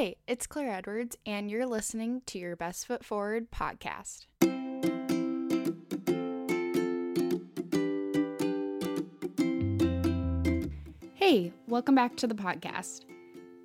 [0.00, 4.24] Hey, it's Claire Edwards, and you're listening to your Best Foot Forward podcast.
[11.16, 13.02] Hey, welcome back to the podcast.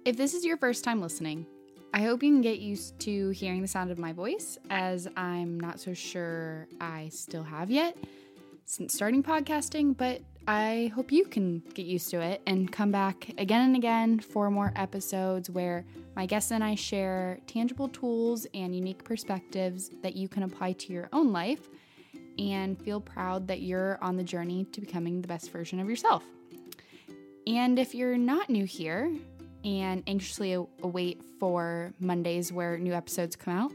[0.03, 1.45] If this is your first time listening,
[1.93, 5.57] I hope you can get used to hearing the sound of my voice, as I'm
[5.57, 7.95] not so sure I still have yet
[8.65, 13.31] since starting podcasting, but I hope you can get used to it and come back
[13.39, 15.85] again and again for more episodes where
[16.15, 20.93] my guests and I share tangible tools and unique perspectives that you can apply to
[20.93, 21.67] your own life
[22.37, 26.23] and feel proud that you're on the journey to becoming the best version of yourself.
[27.47, 29.11] And if you're not new here
[29.63, 33.71] and anxiously await for Mondays where new episodes come out,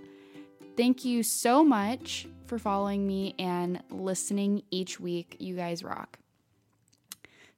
[0.77, 5.35] thank you so much for following me and listening each week.
[5.41, 6.21] You guys rock.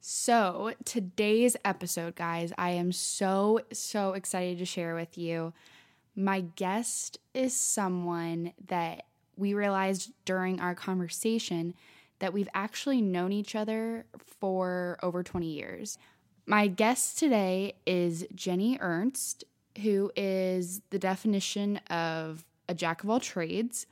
[0.05, 5.53] So, today's episode, guys, I am so, so excited to share with you.
[6.13, 9.05] My guest is someone that
[9.37, 11.73] we realized during our conversation
[12.19, 14.05] that we've actually known each other
[14.41, 15.97] for over 20 years.
[16.45, 19.45] My guest today is Jenni Ernst,
[19.83, 23.87] who is the definition of a jack of all trades,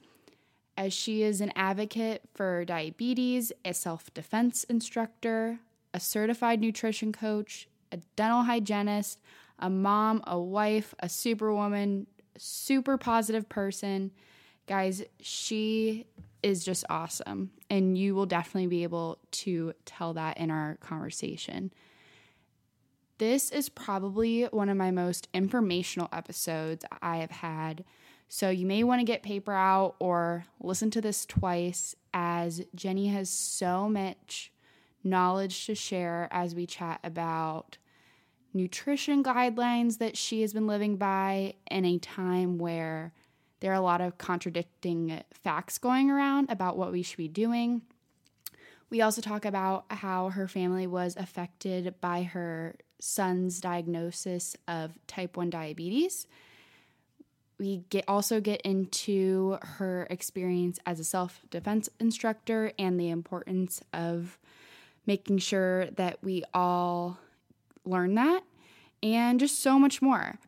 [0.75, 5.59] as she is an advocate for diabetes, a self defense instructor,
[5.93, 9.19] a certified nutrition coach, a dental hygienist,
[9.59, 14.11] a mom, a wife, a superwoman, super positive person.
[14.67, 16.05] Guys, she
[16.41, 17.51] is just awesome.
[17.69, 21.71] And you will definitely be able to tell that in our conversation.
[23.17, 27.83] This is probably one of my most informational episodes I have had.
[28.27, 33.11] So you may want to get paper out or listen to this twice, as Jenni
[33.13, 34.51] has so much
[35.03, 37.77] knowledge to share as we chat about
[38.53, 43.13] nutrition guidelines that she has been living by in a time where
[43.61, 47.81] there are a lot of contradicting facts going around about what we should be doing.
[48.89, 55.37] We also talk about how her family was affected by her son's diagnosis of type
[55.37, 56.27] 1 diabetes.
[57.57, 64.39] We get also get into her experience as a self-defense instructor and the importance of
[65.05, 67.17] making sure that we all
[67.85, 68.43] learn that,
[69.01, 70.39] and just so much more.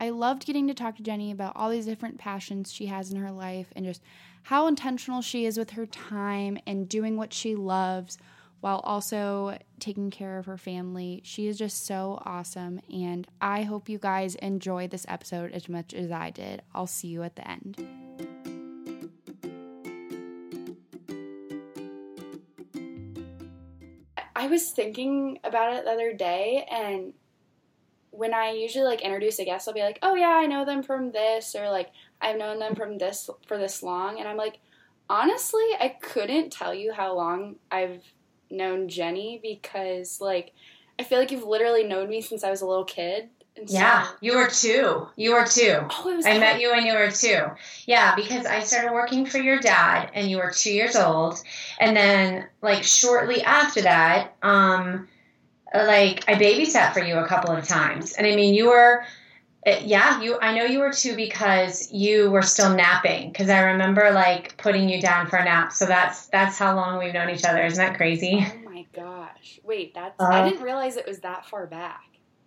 [0.00, 3.18] I loved getting to talk to Jenni about all these different passions she has in
[3.18, 4.02] her life and just
[4.42, 8.18] how intentional she is with her time and doing what she loves
[8.60, 11.20] while also taking care of her family.
[11.24, 15.94] She is just so awesome, and I hope you guys enjoy this episode as much
[15.94, 16.62] as I did.
[16.74, 18.05] I'll see you at the end.
[24.46, 27.14] I was thinking about it the other day, and
[28.12, 30.84] when I usually like introduce a guest, I'll be like, "Oh yeah, I know them
[30.84, 31.90] from this," or like,
[32.20, 34.60] "I've known them from this for this long," and I'm like,
[35.10, 38.04] honestly, I couldn't tell you how long I've
[38.48, 40.52] known Jenni because like
[40.96, 43.30] I feel like you've literally known me since I was a little kid.
[43.64, 45.08] Yeah, so, you were two.
[45.16, 45.78] You were two.
[45.90, 47.42] Oh, it was I met you when you were two.
[47.86, 51.42] Yeah, because I started working for your dad and you were two years old.
[51.80, 55.08] And then, like, shortly after that, um,
[55.74, 58.12] like, I babysat for you a couple of times.
[58.12, 59.04] And I mean, you were,
[59.66, 63.32] uh, yeah, you, I know you were two because you were still napping.
[63.32, 65.72] Because I remember, like, putting you down for a nap.
[65.72, 67.64] So that's, that's how long we've known each other.
[67.64, 68.46] Isn't that crazy?
[68.46, 69.60] Oh my gosh.
[69.64, 72.02] Wait, that's, uh, I didn't realize it was that far back.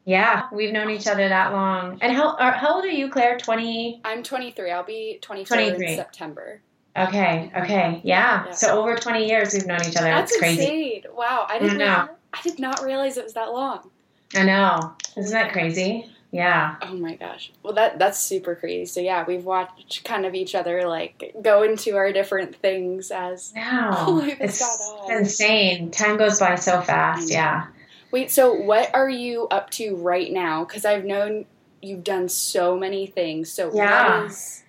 [0.10, 2.00] Yeah, we've known each other that long.
[2.02, 3.38] And how uh, how old are you, Claire?
[3.38, 4.02] Twenty.
[4.04, 4.72] I'm 23.
[4.72, 5.88] I'll be 24 23.
[5.88, 6.62] in September.
[6.98, 7.52] Okay.
[7.56, 8.02] Okay.
[8.04, 8.46] Yeah.
[8.48, 8.52] yeah.
[8.52, 10.08] So over 20 years we've known each other.
[10.08, 10.62] That's, That's crazy.
[10.64, 11.04] Insane.
[11.14, 11.46] Wow.
[11.48, 12.10] I didn't know.
[12.34, 13.92] I did not realize it was that long.
[14.36, 14.96] I know.
[15.16, 16.10] Isn't that crazy?
[16.32, 16.78] Yeah.
[16.82, 17.52] Oh my gosh.
[17.62, 18.86] Well, that that's super crazy.
[18.86, 23.54] So yeah, we've watched kind of each other like go into our different things as.
[23.56, 24.22] Wow.
[24.24, 24.64] it's
[25.08, 25.92] insane.
[25.92, 27.30] Time goes by so fast.
[27.30, 27.68] Yeah.
[28.12, 30.66] Wait, so what are you up to right now?
[30.66, 31.46] Because I've known
[31.82, 33.52] you've done so many things.
[33.52, 34.22] So yeah.
[34.22, 34.64] what is,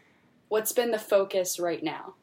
[0.49, 2.15] what's been the focus right now?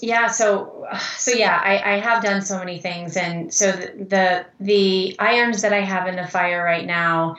[0.00, 0.86] Yeah, so
[1.16, 5.62] so yeah, I, I have done so many things, and so the, the the irons
[5.62, 7.36] that I have in the fire right now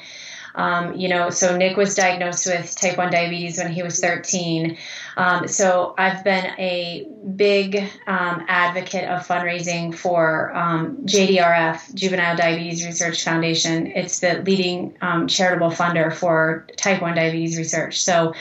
[0.56, 4.78] um, you know, so Nick was diagnosed with type 1 diabetes when he was 13.
[5.18, 12.86] Um, so I've been a big um, advocate of fundraising for um, JDRF, Juvenile Diabetes
[12.86, 13.88] Research Foundation.
[13.88, 18.02] It's the leading um, charitable funder for type 1 diabetes research.
[18.02, 18.34] So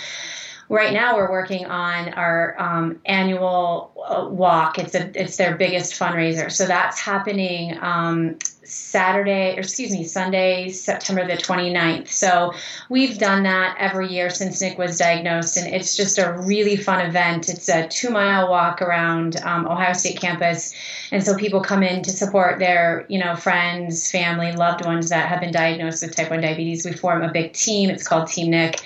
[0.68, 4.78] right now we're working on our um, annual uh, walk.
[4.78, 6.50] It's a it's their biggest fundraiser.
[6.50, 8.38] So that's happening um,
[8.68, 12.08] Saturday, or excuse me, Sunday, September the 29th.
[12.08, 12.52] So
[12.88, 17.00] we've done that every year since Nick was diagnosed, and it's just a really fun
[17.04, 17.48] event.
[17.48, 20.74] It's a two mile walk around um, Ohio State campus,
[21.10, 25.28] and so people come in to support their, you know, friends, family, loved ones that
[25.28, 26.84] have been diagnosed with type 1 diabetes.
[26.84, 27.90] We form a big team.
[27.90, 28.80] It's called Team Nick,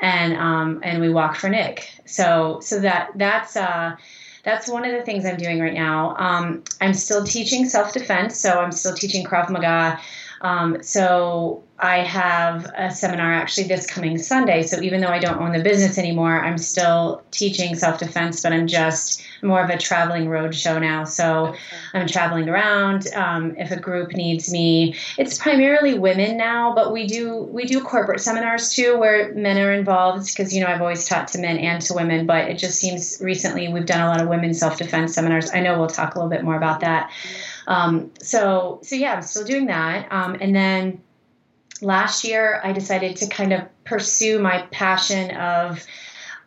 [0.00, 1.90] and um, and we walk for Nick.
[2.06, 3.96] So so that that's uh
[4.44, 6.14] that's one of the things I'm doing right now.
[6.16, 9.98] Um, I'm still teaching self defense, so I'm still teaching Krav Maga.
[10.44, 14.62] Um, so I have a seminar actually this coming Sunday.
[14.62, 18.52] So even though I don't own the business anymore, I'm still teaching self defense, but
[18.52, 21.04] I'm just more of a traveling road show now.
[21.04, 21.58] So okay.
[21.94, 23.06] I'm traveling around.
[23.14, 27.82] Um, if a group needs me, it's primarily women now, but we do we do
[27.82, 31.56] corporate seminars too where men are involved because you know I've always taught to men
[31.56, 34.76] and to women, but it just seems recently we've done a lot of women self
[34.76, 35.50] defense seminars.
[35.54, 37.10] I know we'll talk a little bit more about that.
[37.66, 41.00] Um, so so yeah, I'm still doing that, um, and then
[41.80, 45.84] last year I decided to kind of pursue my passion of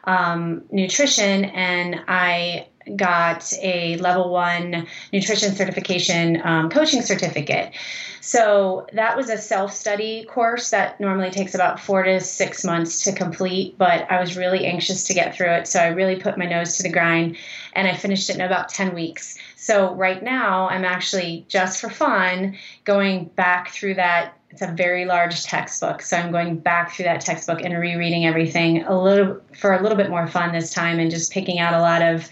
[0.03, 7.73] um, nutrition, and I got a level one nutrition certification um, coaching certificate.
[8.21, 13.03] So that was a self study course that normally takes about four to six months
[13.03, 15.67] to complete, but I was really anxious to get through it.
[15.67, 17.37] So I really put my nose to the grind
[17.73, 19.37] and I finished it in about 10 weeks.
[19.67, 22.55] So right now, I'm actually just for fun
[22.85, 27.19] going back through that it's a very large textbook so i'm going back through that
[27.19, 31.11] textbook and rereading everything a little for a little bit more fun this time and
[31.11, 32.29] just picking out a lot of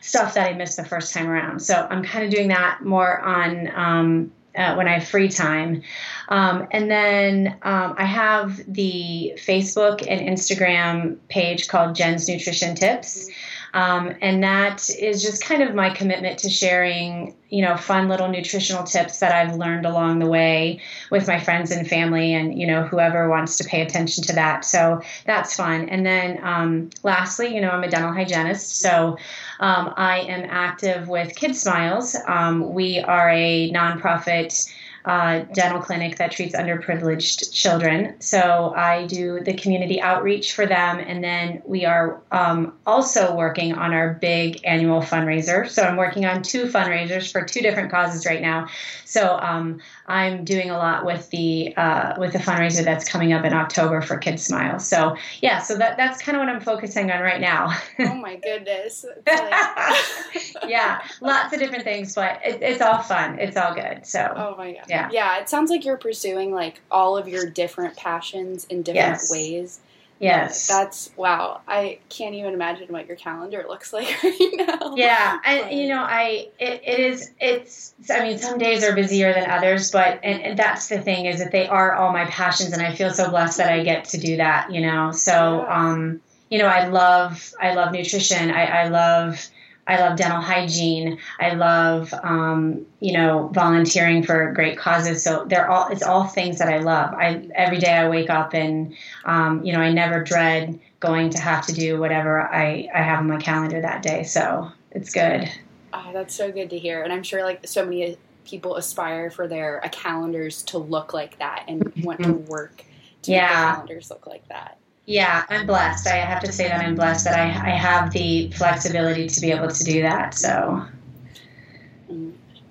[0.00, 3.20] stuff that i missed the first time around so i'm kind of doing that more
[3.20, 5.82] on um, uh, when I have free time.
[6.28, 13.30] Um, and then um, I have the Facebook and Instagram page called Jen's Nutrition Tips.
[13.74, 18.28] Um, and that is just kind of my commitment to sharing, you know, fun little
[18.28, 20.80] nutritional tips that I've learned along the way
[21.10, 24.64] with my friends and family and, you know, whoever wants to pay attention to that.
[24.64, 25.88] So that's fun.
[25.88, 28.78] And then um, lastly, you know, I'm a dental hygienist.
[28.80, 29.16] So
[29.60, 32.14] um, I am active with Kid Smiles.
[32.26, 34.70] Um, we are a nonprofit
[35.04, 38.20] uh, dental clinic that treats underprivileged children.
[38.20, 43.74] So I do the community outreach for them, and then we are um, also working
[43.74, 45.68] on our big annual fundraiser.
[45.68, 48.68] So I'm working on two fundraisers for two different causes right now.
[49.04, 53.44] So um, I'm doing a lot with the uh, with the fundraiser that's coming up
[53.44, 54.78] in October for Kids Smile.
[54.78, 57.76] So yeah, so that that's kind of what I'm focusing on right now.
[57.98, 59.04] oh my goodness!
[60.66, 63.38] yeah, lots of different things, but it, it's all fun.
[63.38, 64.06] It's all good.
[64.06, 65.40] So oh my god, yeah, yeah.
[65.40, 69.30] It sounds like you're pursuing like all of your different passions in different yes.
[69.30, 69.80] ways.
[70.22, 70.68] Yes.
[70.68, 71.62] That's wow.
[71.66, 74.94] I can't even imagine what your calendar looks like right now.
[74.94, 75.38] Yeah.
[75.44, 79.50] And you know, I it, it is it's I mean, some days are busier than
[79.50, 82.80] others, but and, and, that's the thing is that they are all my passions and
[82.80, 85.10] I feel so blessed that I get to do that, you know.
[85.10, 88.52] So um, you know, I love I love nutrition.
[88.52, 89.44] I, I love
[89.86, 91.18] I love dental hygiene.
[91.40, 95.24] I love, um, you know, volunteering for great causes.
[95.24, 97.12] So they're all, it's all things that I love.
[97.14, 98.94] I, every day I wake up and,
[99.24, 103.18] um, you know, I never dread going to have to do whatever I, I have
[103.18, 104.22] on my calendar that day.
[104.22, 105.50] So it's good.
[105.92, 107.02] Oh, that's so good to hear.
[107.02, 111.38] And I'm sure like so many people aspire for their uh, calendars to look like
[111.38, 112.46] that and want to mm-hmm.
[112.46, 112.84] work
[113.22, 113.40] to yeah.
[113.40, 114.78] make their calendars look like that.
[115.12, 116.06] Yeah, I'm blessed.
[116.06, 119.50] I have to say that I'm blessed that I, I have the flexibility to be
[119.50, 120.32] able to do that.
[120.32, 120.86] So,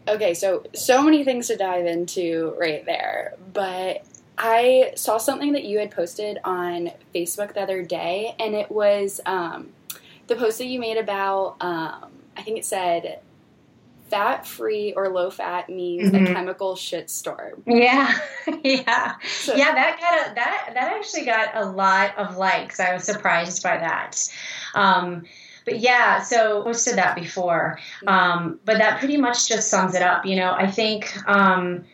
[0.08, 4.04] okay, so so many things to dive into right there, but
[4.40, 9.22] I saw something that you had posted on Facebook the other day, and it was
[9.28, 9.70] um,
[10.26, 11.58] the post that you made about.
[11.62, 13.20] Um, I think it said
[14.12, 16.26] fat free or low fat means mm-hmm.
[16.26, 17.64] a chemical shitstorm.
[17.66, 18.14] Yeah,
[18.64, 19.74] yeah, so, yeah.
[19.74, 22.80] That got a, that that actually got a lot of likes.
[22.80, 24.30] I was surprised by that.
[24.76, 25.24] Um,
[25.64, 27.80] but yeah, so posted that before.
[28.06, 30.26] Um, but that pretty much just sums it up.
[30.26, 31.86] You know, I think um,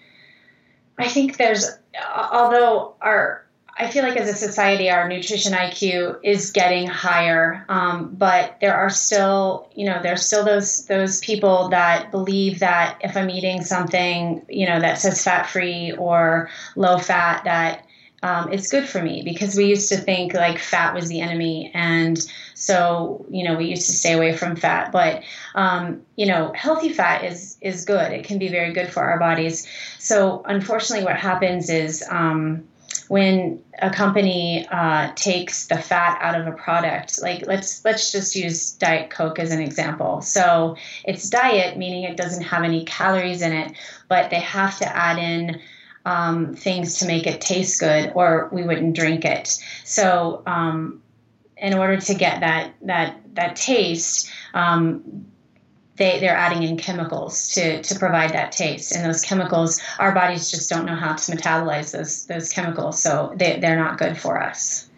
[0.97, 1.69] I think there's
[2.15, 3.46] although our
[3.79, 8.75] I feel like as a society, our nutrition IQ is getting higher, um, but there
[8.75, 13.63] are still, you know, there's still those those people that believe that if I'm eating
[13.63, 17.85] something, you know, that says fat free or low fat, that
[18.23, 21.69] um, it's good for me because we used to think like fat was the enemy,
[21.75, 22.17] and
[22.55, 24.91] so you know we used to stay away from fat.
[24.91, 25.21] But
[25.53, 28.11] um, you know, healthy fat is is good.
[28.11, 29.67] It can be very good for our bodies.
[29.99, 32.63] So unfortunately, what happens is um,
[33.09, 38.35] when a company uh, takes the fat out of a product like let's let's just
[38.35, 40.21] use diet coke as an example.
[40.21, 43.73] So it's diet meaning it doesn't have any calories in it
[44.07, 45.61] but they have to add in
[46.05, 49.57] um, things to make it taste good or we wouldn't drink it.
[49.83, 51.01] So um,
[51.57, 55.27] in order to get that that that taste um,
[55.97, 58.95] they, they're adding in chemicals to, to provide that taste.
[58.95, 63.33] And those chemicals, our bodies just don't know how to metabolize those those chemicals, so
[63.35, 64.89] they, they're not good for us.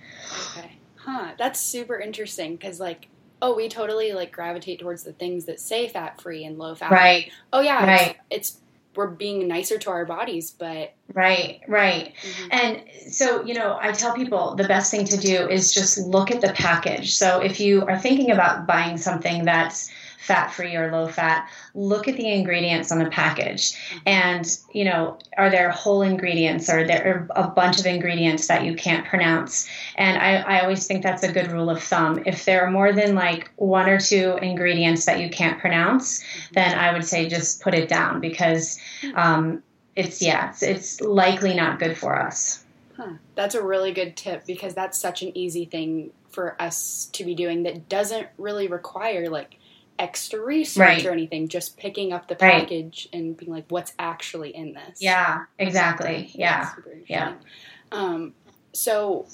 [0.57, 0.71] Okay.
[0.97, 1.31] Huh.
[1.37, 3.07] That's super interesting because, like,
[3.41, 6.91] oh, we totally like gravitate towards the things that say fat free and low fat.
[6.91, 7.31] Right.
[7.53, 7.85] Oh yeah.
[7.85, 8.17] Right.
[8.29, 8.59] It's, it's
[8.95, 12.13] we're being nicer to our bodies, but right, right.
[12.21, 12.47] Mm-hmm.
[12.51, 16.31] And so, you know, I tell people the best thing to do is just look
[16.31, 17.15] at the package.
[17.15, 22.07] So if you are thinking about buying something that's fat free or low fat, look
[22.07, 23.73] at the ingredients on the package.
[24.05, 28.65] And, you know, are there whole ingredients or there are a bunch of ingredients that
[28.65, 29.67] you can't pronounce?
[29.95, 32.21] And I, I always think that's a good rule of thumb.
[32.25, 36.21] If there are more than like one or two ingredients that you can't pronounce,
[36.51, 38.77] then I would say just put it down because
[39.15, 39.63] um,
[39.95, 42.63] it's, yeah, it's, it's likely not good for us.
[42.97, 43.13] Huh.
[43.35, 47.33] That's a really good tip because that's such an easy thing for us to be
[47.33, 49.55] doing that doesn't really require like
[49.99, 51.05] extra research right.
[51.05, 53.19] or anything, just picking up the package right.
[53.19, 55.01] and being like, what's actually in this?
[55.01, 56.31] Yeah, exactly.
[56.33, 56.71] Yeah.
[57.07, 57.33] Yeah.
[57.91, 58.33] Um,
[58.73, 59.27] so,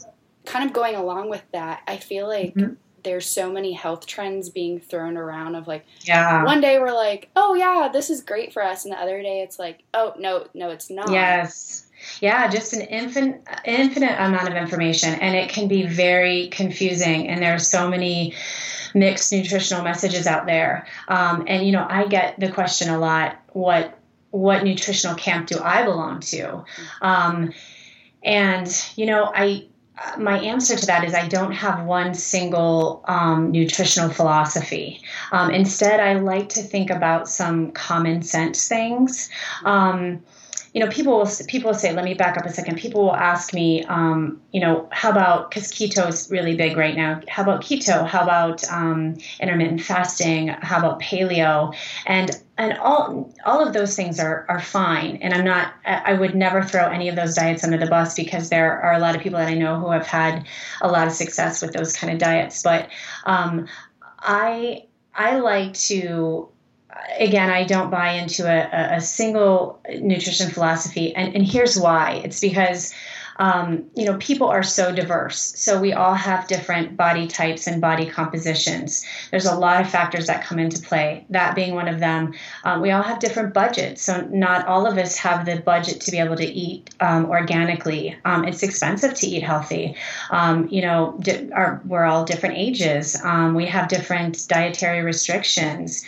[0.46, 2.74] kind of going along with that, I feel like mm-hmm.
[3.04, 6.44] there's so many health trends being thrown around of like, yeah.
[6.44, 8.86] one day we're like, oh, yeah, this is great for us.
[8.86, 11.12] And the other day it's like, oh, no, no, it's not.
[11.12, 11.84] Yes
[12.22, 17.42] yeah just an infinite infinite amount of information and it can be very confusing and
[17.42, 18.34] there are so many
[18.96, 20.88] mixed nutritional messages out there.
[21.08, 24.00] Um, and you know, I get the question a lot: what
[24.32, 26.64] what nutritional camp do I belong to?
[27.02, 27.54] Um,
[28.24, 29.68] and you know, I
[30.18, 35.02] my answer to that is I don't have one single um, nutritional philosophy.
[35.32, 39.30] Um, instead, I like to think about some common sense things.
[40.76, 42.78] You know, people will people will say, let me back up a second.
[42.78, 46.98] People will ask me, um, you know, how about because keto is really big right
[46.98, 47.22] now.
[47.30, 48.06] How about keto?
[48.06, 50.50] How about um, intermittent fasting?
[50.50, 51.74] How about paleo?
[52.06, 55.16] And and all all of those things are are fine.
[55.22, 55.74] And I'm not.
[55.86, 59.00] I would never throw any of those diets under the bus because there are a
[59.00, 60.46] lot of people that I know who have had
[60.82, 62.62] a lot of success with those kind of diets.
[62.62, 62.90] But
[63.24, 63.70] um,
[64.20, 66.50] I I like to
[67.20, 71.16] again, I don't buy into a, a single nutrition philosophy.
[71.16, 72.94] And, and here's why it's because
[73.38, 75.40] um, you know, people are so diverse.
[75.60, 79.06] So we all have different body types and body compositions.
[79.32, 82.34] There's a lot of factors that come into play, that being one of them.
[82.64, 84.02] Um, we all have different budgets.
[84.02, 88.16] So not all of us have the budget to be able to eat um, organically.
[88.24, 89.96] Um, it's expensive to eat healthy.
[90.32, 93.20] Um, you know, di- our, we're all different ages.
[93.22, 96.06] Um, we have different dietary restrictions.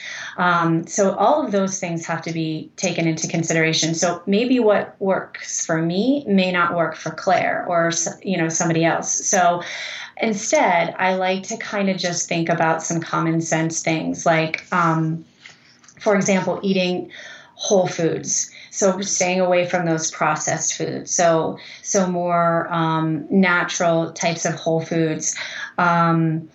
[0.85, 3.95] So all of those things have to be taken into consideration.
[3.95, 7.91] So maybe what works for me may not work for Claire or
[8.21, 9.27] you know somebody else.
[9.27, 9.63] So
[10.21, 15.25] instead, I like to kind of just think about some common sense things like, um,
[15.99, 17.11] for example, eating
[17.55, 18.51] whole foods.
[18.69, 21.09] So staying away from those processed foods.
[21.09, 25.35] So so more um, natural types of whole foods,
[25.79, 26.47] um,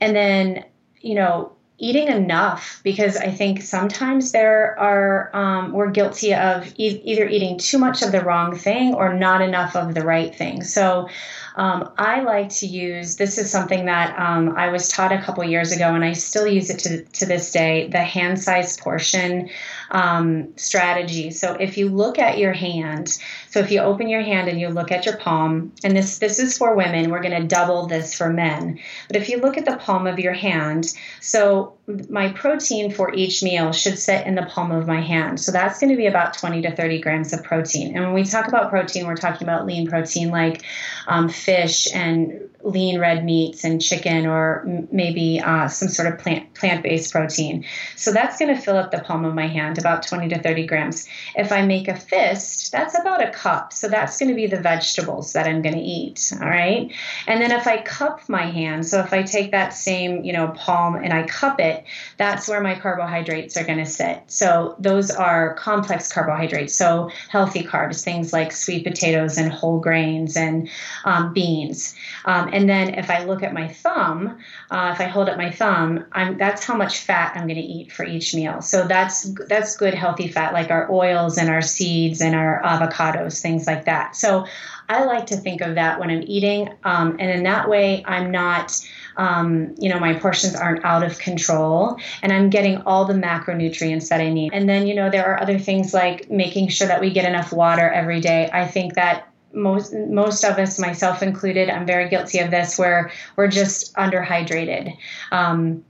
[0.00, 0.64] and then
[1.02, 7.02] you know eating enough because I think sometimes there are um, we're guilty of e-
[7.04, 10.62] either eating too much of the wrong thing or not enough of the right thing.
[10.62, 11.08] So
[11.56, 15.44] um, I like to use this is something that um, I was taught a couple
[15.44, 19.50] years ago and I still use it to, to this day the hand size portion
[19.90, 21.30] um, strategy.
[21.30, 23.18] So if you look at your hand,
[23.50, 26.38] so if you open your hand and you look at your palm, and this this
[26.38, 28.78] is for women, we're going to double this for men.
[29.06, 31.75] But if you look at the palm of your hand, so
[32.08, 35.38] my protein for each meal should sit in the palm of my hand.
[35.38, 37.94] So that's going to be about 20 to 30 grams of protein.
[37.94, 40.62] And when we talk about protein, we're talking about lean protein like
[41.06, 46.18] um, fish and lean red meats and chicken or m- maybe uh, some sort of
[46.18, 47.64] plant plant-based protein.
[47.94, 50.66] So that's going to fill up the palm of my hand, about 20 to 30
[50.66, 51.08] grams.
[51.36, 53.72] If I make a fist, that's about a cup.
[53.72, 56.32] So that's going to be the vegetables that I'm going to eat.
[56.40, 56.92] All right.
[57.26, 60.48] And then if I cup my hand, so if I take that same, you know,
[60.48, 61.75] palm and I cup it,
[62.16, 64.22] that's where my carbohydrates are going to sit.
[64.26, 66.74] So those are complex carbohydrates.
[66.74, 70.68] So healthy carbs, things like sweet potatoes and whole grains and
[71.04, 71.94] um, beans.
[72.24, 74.38] Um, and then if I look at my thumb,
[74.70, 77.62] uh, if I hold up my thumb, I'm, that's how much fat I'm going to
[77.62, 78.62] eat for each meal.
[78.62, 83.40] So that's that's good healthy fat, like our oils and our seeds and our avocados,
[83.40, 84.16] things like that.
[84.16, 84.46] So
[84.88, 86.72] I like to think of that when I'm eating.
[86.84, 88.72] Um, and in that way, I'm not.
[89.16, 94.08] Um, you know, my portions aren't out of control and I'm getting all the macronutrients
[94.08, 94.52] that I need.
[94.52, 97.52] And then, you know, there are other things like making sure that we get enough
[97.52, 98.50] water every day.
[98.52, 103.10] I think that most most of us, myself included, I'm very guilty of this, where
[103.36, 104.96] we're just underhydrated.
[105.32, 105.84] Um,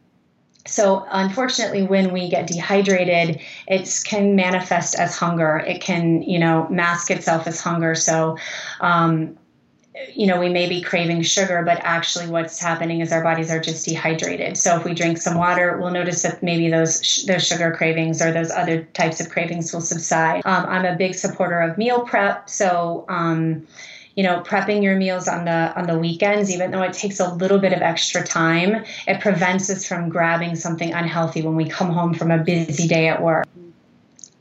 [0.66, 5.59] so unfortunately, when we get dehydrated, it can manifest as hunger.
[5.59, 7.95] It can, you know, mask itself as hunger.
[7.95, 8.37] So,
[8.80, 9.38] um,
[10.14, 13.60] you know, we may be craving sugar, but actually, what's happening is our bodies are
[13.60, 14.56] just dehydrated.
[14.56, 18.32] So, if we drink some water, we'll notice that maybe those those sugar cravings or
[18.32, 20.42] those other types of cravings will subside.
[20.44, 23.04] Um, I'm a big supporter of meal prep, so.
[23.08, 23.66] Um,
[24.14, 27.34] you know prepping your meals on the on the weekends even though it takes a
[27.34, 31.90] little bit of extra time it prevents us from grabbing something unhealthy when we come
[31.90, 33.46] home from a busy day at work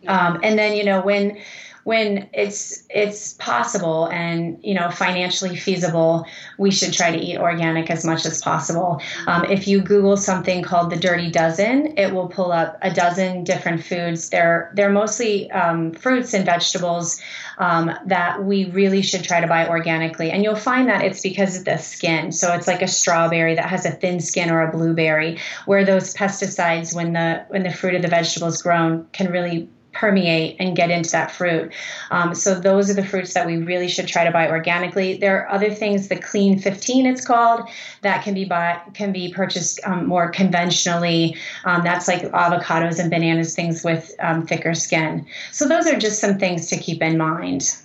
[0.07, 1.37] um, and then you know when
[1.85, 6.25] when it's it's possible and you know financially feasible,
[6.57, 8.99] we should try to eat organic as much as possible.
[9.27, 13.43] Um, if you Google something called the Dirty Dozen, it will pull up a dozen
[13.43, 14.31] different foods.
[14.31, 17.21] They're they're mostly um, fruits and vegetables
[17.59, 21.55] um, that we really should try to buy organically, and you'll find that it's because
[21.55, 22.31] of the skin.
[22.31, 25.37] So it's like a strawberry that has a thin skin or a blueberry,
[25.67, 29.69] where those pesticides, when the when the fruit of the vegetable is grown, can really
[29.95, 31.73] permeate and get into that fruit.
[32.11, 35.17] Um, so those are the fruits that we really should try to buy organically.
[35.17, 37.67] There are other things, the Clean 15, it's called,
[38.01, 41.35] that can be bought can be purchased um, more conventionally.
[41.63, 45.25] Um, that's like avocados and bananas, things with um, thicker skin.
[45.51, 47.75] So those are just some things to keep in mind.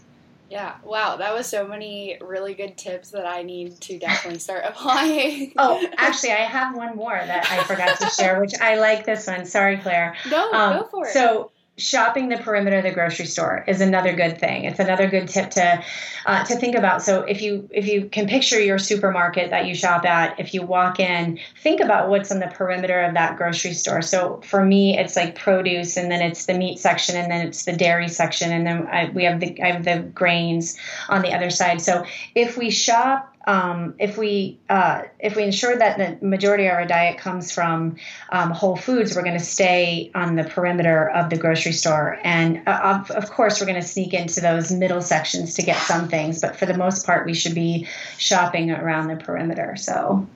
[0.50, 4.64] Yeah, wow, that was so many really good tips that I need to definitely start
[4.68, 5.52] applying.
[5.56, 9.28] oh, actually, I have one more that I forgot to share, which I like this
[9.28, 9.46] one.
[9.46, 10.16] Sorry, Claire.
[10.30, 11.12] No, um, go for it.
[11.12, 14.64] So shopping the perimeter of the grocery store is another good thing.
[14.64, 15.82] It's another good tip to
[16.26, 17.02] uh, to think about.
[17.02, 20.62] So if you if you can picture your supermarket that you shop at, if you
[20.62, 24.02] walk in, think about what's on the perimeter of that grocery store.
[24.02, 27.64] So for me, it's like produce, and then it's the meat section, and then it's
[27.64, 30.76] the dairy section, and then I, we have the I have the grains
[31.08, 31.80] on the other side.
[31.80, 36.74] So if we shop um, if we uh, if we ensure that the majority of
[36.74, 37.96] our diet comes from
[38.30, 42.62] um, whole foods, we're going to stay on the perimeter of the grocery store, and
[42.66, 46.08] uh, of, of course, we're going to sneak into those middle sections to get some
[46.08, 46.40] things.
[46.40, 47.86] But for the most part, we should be
[48.18, 49.76] shopping around the perimeter.
[49.76, 50.26] So.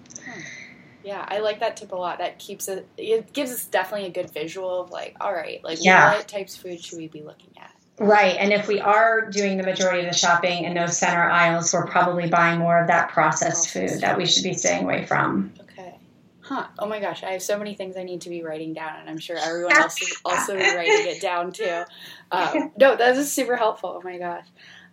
[1.04, 2.16] Yeah, I like that tip a lot.
[2.16, 2.88] That keeps it.
[2.96, 6.14] It gives us definitely a good visual of like, all right, like yeah.
[6.14, 7.74] what types of food should we be looking at?
[7.98, 8.36] Right.
[8.38, 11.86] And if we are doing the majority of the shopping in those center aisles, we're
[11.86, 15.52] probably buying more of that processed food that we should be staying away from.
[15.60, 15.96] Okay.
[16.40, 16.66] Huh.
[16.78, 17.22] Oh my gosh.
[17.22, 19.76] I have so many things I need to be writing down, and I'm sure everyone
[19.76, 21.84] else is also writing it down too.
[22.32, 23.94] Um, no, that is super helpful.
[23.96, 24.46] Oh my gosh.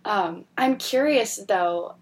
[0.04, 1.96] Um, I'm curious though.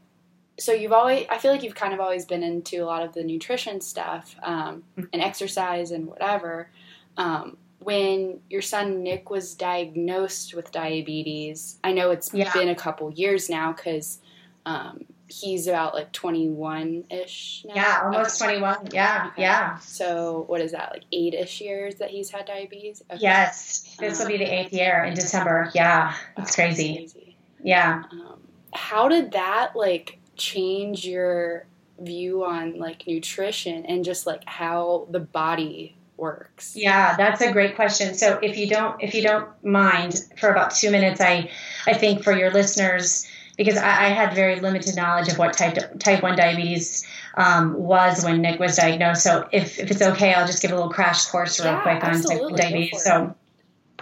[0.59, 3.15] So you've always, I feel like you've kind of always been into a lot of
[3.15, 5.05] the nutrition stuff um, mm-hmm.
[5.15, 6.69] and exercise and whatever.
[7.17, 12.53] Um, when your son Nick was diagnosed with diabetes, I know it's yeah.
[12.53, 14.21] been a couple years now because
[14.67, 17.75] um, he's about like 21 ish now.
[17.75, 18.53] Yeah, almost okay.
[18.59, 18.89] 21.
[18.93, 19.43] Yeah, okay.
[19.43, 19.79] yeah.
[19.79, 23.03] So, what is that, like eight ish years that he's had diabetes?
[23.11, 23.21] Okay.
[23.21, 25.71] Yes, this will be the eighth year in December.
[25.75, 26.97] Yeah, it's crazy.
[26.97, 27.37] crazy.
[27.63, 28.03] Yeah.
[28.13, 28.41] Um,
[28.75, 31.67] how did that like change your
[31.99, 36.77] view on like nutrition and just like how the body works?
[36.77, 38.15] Yeah, that's a great question.
[38.15, 41.51] So if you don't if you don't mind for about two minutes, I
[41.87, 45.99] I think for your listeners because I, I had very limited knowledge of what type
[45.99, 49.23] type one diabetes um, was when Nick was diagnosed.
[49.23, 52.03] So if, if it's okay, I'll just give a little crash course real yeah, quick
[52.03, 53.05] on type one diabetes.
[53.05, 53.35] So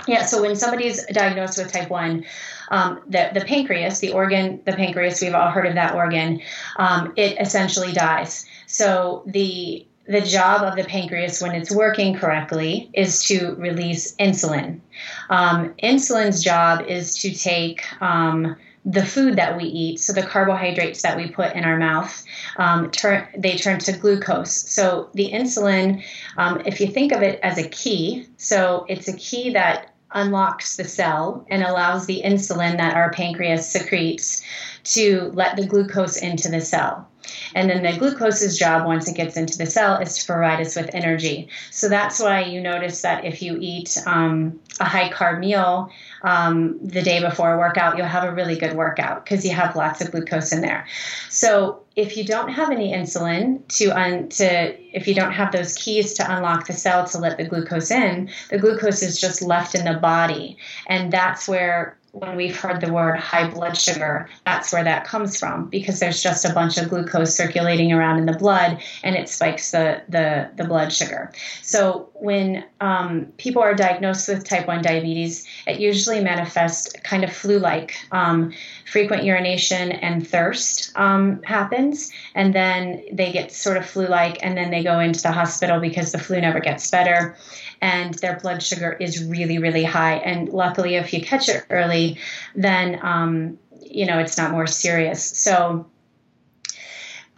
[0.06, 2.24] yeah, so when somebody's diagnosed with type one,
[2.70, 6.40] um, the, the pancreas, the organ, the pancreas, we've all heard of that organ,
[6.76, 8.46] um, it essentially dies.
[8.66, 14.80] So the the job of the pancreas when it's working correctly is to release insulin.
[15.28, 21.02] Um, insulin's job is to take um, the food that we eat, so the carbohydrates
[21.02, 22.24] that we put in our mouth,
[22.56, 24.52] um, turn, they turn to glucose.
[24.52, 26.02] So the insulin,
[26.38, 30.76] um, if you think of it as a key, so it's a key that unlocks
[30.78, 34.42] the cell and allows the insulin that our pancreas secretes
[34.84, 37.06] to let the glucose into the cell.
[37.54, 40.76] And then the glucose's job, once it gets into the cell, is to provide us
[40.76, 41.48] with energy.
[41.70, 45.90] So that's why you notice that if you eat um, a high carb meal
[46.22, 49.76] um, the day before a workout, you'll have a really good workout because you have
[49.76, 50.86] lots of glucose in there.
[51.28, 55.74] So if you don't have any insulin to un, to if you don't have those
[55.74, 59.74] keys to unlock the cell to let the glucose in, the glucose is just left
[59.74, 64.72] in the body, and that's where when we've heard the word high blood sugar, that's
[64.72, 68.36] where that comes from because there's just a bunch of glucose circulating around in the
[68.36, 71.32] blood and it spikes the, the, the blood sugar.
[71.62, 77.32] So when um, people are diagnosed with type 1 diabetes, it usually manifests kind of
[77.32, 77.96] flu like.
[78.10, 78.52] Um,
[78.90, 84.56] frequent urination and thirst um, happens, and then they get sort of flu like, and
[84.56, 87.36] then they go into the hospital because the flu never gets better
[87.80, 90.16] and their blood sugar is really, really high.
[90.16, 92.18] And luckily, if you catch it early,
[92.54, 95.22] then um, you know it's not more serious.
[95.24, 95.86] So,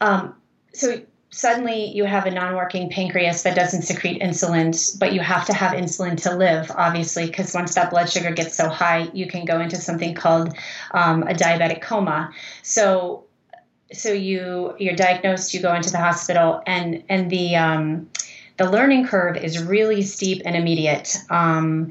[0.01, 0.35] um,
[0.73, 1.01] so
[1.31, 5.73] suddenly you have a non-working pancreas that doesn't secrete insulin but you have to have
[5.73, 9.61] insulin to live obviously because once that blood sugar gets so high you can go
[9.61, 10.53] into something called
[10.91, 13.25] um, a diabetic coma so
[13.93, 18.09] so you you're diagnosed you go into the hospital and and the um,
[18.61, 21.91] the learning curve is really steep and immediate um,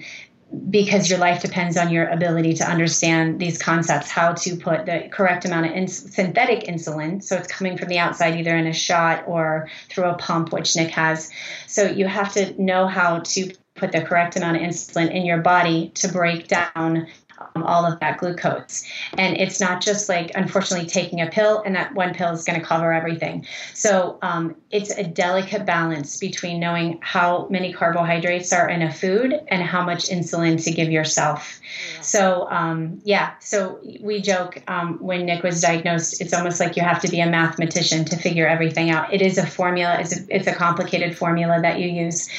[0.70, 5.10] because your life depends on your ability to understand these concepts how to put the
[5.12, 8.74] correct amount of ins- synthetic insulin so it's coming from the outside either in a
[8.74, 11.32] shot or through a pump which nick has.
[11.66, 15.40] So you have to know how to put the correct amount of insulin in your
[15.40, 17.08] body to break down
[17.56, 18.84] um, all of that glucose.
[19.18, 22.60] And it's not just like, unfortunately, taking a pill and that one pill is going
[22.60, 23.46] to cover everything.
[23.74, 29.34] So um, it's a delicate balance between knowing how many carbohydrates are in a food
[29.48, 31.60] and how much insulin to give yourself.
[31.96, 32.02] Yeah.
[32.02, 36.84] So, um, yeah, so we joke um, when Nick was diagnosed, it's almost like you
[36.84, 39.14] have to be a mathematician to figure everything out.
[39.14, 42.30] It is a formula, it's a, it's a complicated formula that you use.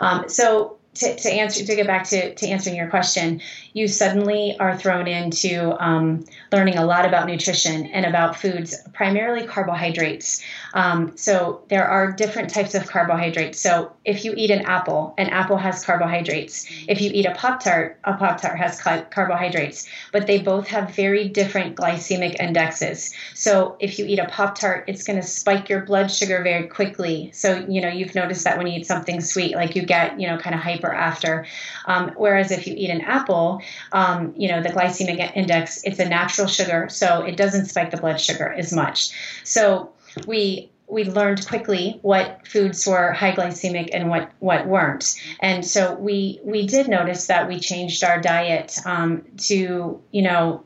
[0.00, 3.40] Um, so, to, to answer to get back to, to answering your question
[3.74, 9.46] you suddenly are thrown into um, learning a lot about nutrition and about foods primarily
[9.46, 10.42] carbohydrates.
[10.74, 13.58] Um, so there are different types of carbohydrates.
[13.58, 16.66] So if you eat an apple an apple has carbohydrates.
[16.88, 19.88] If you eat a pop tart a pop tart has carbohydrates.
[20.12, 23.12] But they both have very different glycemic indexes.
[23.34, 26.68] So if you eat a pop tart it's going to spike your blood sugar very
[26.68, 27.32] quickly.
[27.34, 30.28] So you know you've noticed that when you eat something sweet like you get you
[30.28, 31.46] know kind of hyper after.
[31.86, 36.08] Um, whereas if you eat an apple, um, you know, the glycemic index, it's a
[36.08, 39.10] natural sugar, so it doesn't spike the blood sugar as much.
[39.44, 39.92] So
[40.26, 45.20] we we learned quickly what foods were high glycemic and what what weren't.
[45.40, 50.64] And so we we did notice that we changed our diet um, to you know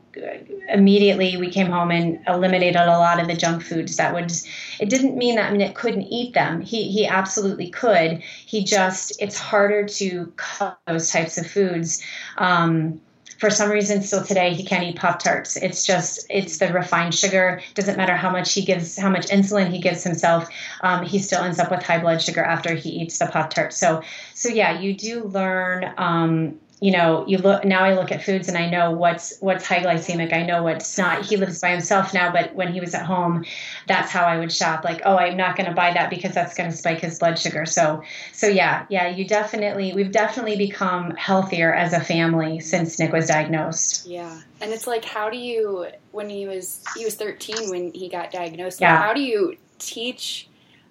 [0.69, 4.31] immediately we came home and eliminated a lot of the junk foods that would
[4.79, 6.61] it didn't mean that Nick couldn't eat them.
[6.61, 8.21] He he absolutely could.
[8.21, 12.03] He just it's harder to cut those types of foods
[12.37, 13.01] um,
[13.39, 17.15] for some reason still today he can't eat pop tarts it's just it's the refined
[17.15, 17.61] sugar.
[17.73, 20.49] Doesn't matter how much he gives how much insulin he gives himself
[20.81, 23.73] um, he still ends up with high blood sugar after he eats the pop tart
[23.73, 28.23] so so yeah you do learn um, you know, you look now I look at
[28.23, 30.31] foods and I know what's what's high glycemic.
[30.31, 31.25] I know what's not.
[31.25, 33.43] He lives by himself now, but when he was at home,
[33.87, 34.85] that's how I would shop.
[34.85, 37.37] Like, oh, I'm not going to buy that because that's going to spike his blood
[37.37, 37.65] sugar.
[37.65, 43.11] So, so yeah, yeah, you definitely we've definitely become healthier as a family since Nick
[43.11, 44.07] was diagnosed.
[44.07, 48.07] Yeah, and it's like, how do you when he was he was 13 when he
[48.07, 48.79] got diagnosed?
[48.79, 48.97] Yeah.
[48.97, 50.47] how do you teach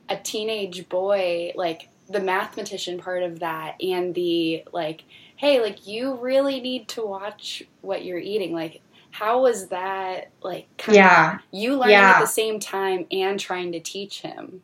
[0.09, 5.05] a teenage boy like the mathematician part of that and the like
[5.39, 8.53] hey, like you really need to watch what you're eating.
[8.53, 11.37] Like, how was that like yeah.
[11.37, 12.15] Of, you learning yeah.
[12.17, 14.63] at the same time and trying to teach him?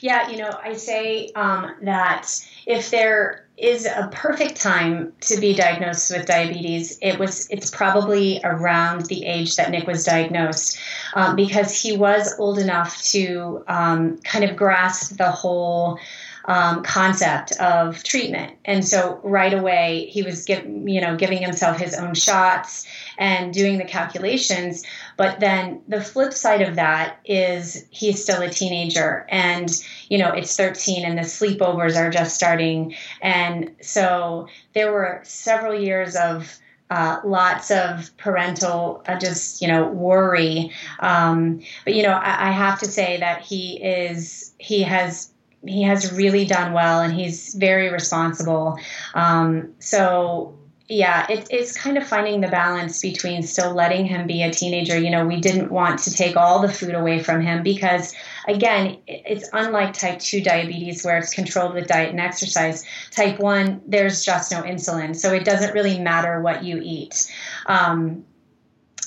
[0.00, 2.28] Yeah, you know, I say um, that
[2.66, 8.40] if there is a perfect time to be diagnosed with diabetes, it was it's probably
[8.44, 10.78] around the age that Nick was diagnosed,
[11.14, 15.98] um, because he was old enough to um, kind of grasp the whole
[16.46, 18.52] um, concept of treatment.
[18.64, 22.86] And so right away he was give, you know giving himself his own shots
[23.18, 24.84] and doing the calculations.
[25.16, 29.70] But then the flip side of that is he's still a teenager and
[30.08, 32.94] you know it's 13 and the sleepovers are just starting.
[33.20, 36.58] And so there were several years of
[36.90, 42.50] uh, lots of parental uh, just you know worry um, but you know I, I,
[42.50, 45.32] have to say that he is he has
[45.66, 48.78] he has really done well and he's very responsible.
[49.14, 54.42] Um, so yeah, it, it's kind of finding the balance between still letting him be
[54.42, 54.98] a teenager.
[54.98, 58.14] You know, we didn't want to take all the food away from him because,
[58.46, 62.84] again, it's unlike type 2 diabetes where it's controlled with diet and exercise.
[63.10, 65.16] Type 1, there's just no insulin.
[65.16, 67.32] So it doesn't really matter what you eat.
[67.66, 68.24] Um,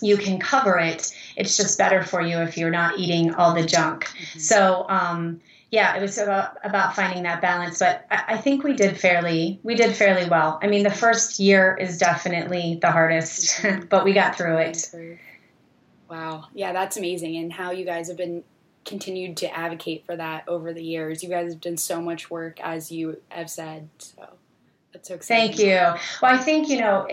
[0.02, 1.15] you can cover it.
[1.36, 4.06] It's just better for you if you're not eating all the junk.
[4.06, 4.39] Mm-hmm.
[4.39, 5.39] So, um,
[5.71, 7.80] yeah, it was about about finding that balance.
[7.80, 10.60] But I, I, think we did fairly we did fairly well.
[10.62, 14.91] I mean, the first year is definitely the hardest, but we got through it.
[16.10, 18.43] Wow, yeah, that's amazing, and how you guys have been
[18.86, 21.23] continued to advocate for that over the years.
[21.23, 23.89] You guys have done so much work, as you have said.
[23.97, 24.28] So
[24.93, 25.47] that's so exciting.
[25.47, 25.99] Thank you.
[26.21, 27.08] Well, I think you know,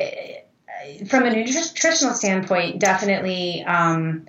[1.08, 3.64] from a nutritional standpoint, definitely.
[3.64, 4.26] Um,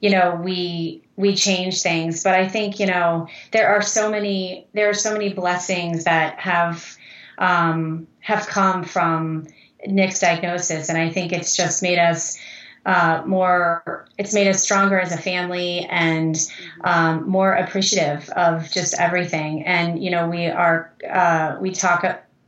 [0.00, 2.22] you know we we change things.
[2.22, 6.38] But i think you know there are so many there are so many blessings that
[6.38, 6.96] have
[7.38, 9.46] um, have come from
[9.86, 10.88] nick's diagnosis.
[10.88, 12.38] And i think it's just made us
[12.86, 16.38] uh, more it's made us stronger as a family and
[16.84, 19.64] um, more appreciative of just everything.
[19.64, 22.04] And you know we are uh, we talk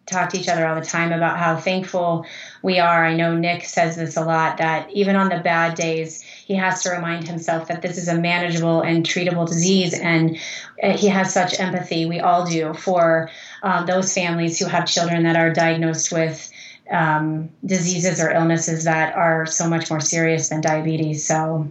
[0.08, 2.24] talk to each other all the time about how thankful
[2.62, 6.24] we are i know nick says this a lot that even on the bad days
[6.48, 9.92] he has to remind himself that this is a manageable and treatable disease.
[9.92, 10.38] And
[10.82, 13.30] uh, he has such empathy, we all do, for
[13.62, 16.50] um, those families who have children that are diagnosed with
[16.90, 21.26] um, diseases or illnesses that are so much more serious than diabetes.
[21.26, 21.70] So,